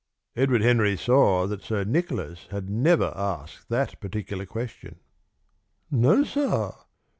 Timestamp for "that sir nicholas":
1.45-2.47